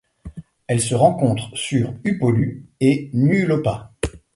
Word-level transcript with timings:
Elle 0.65 0.81
se 0.81 0.95
rencontre 0.95 1.55
sur 1.55 1.93
Upolu 2.05 2.65
et 2.79 3.11
Nu'ulopa. 3.13 3.93